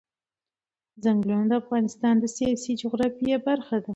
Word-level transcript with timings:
چنګلونه 1.03 1.45
د 1.49 1.53
افغانستان 1.61 2.15
د 2.19 2.25
سیاسي 2.37 2.71
جغرافیه 2.81 3.37
برخه 3.47 3.77
ده. 3.83 3.89